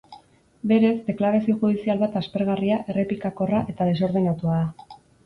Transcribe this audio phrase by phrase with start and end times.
[0.69, 4.97] Berez, deklarazio judizial bat aspergarria, errepikakorra eta desordenatua da.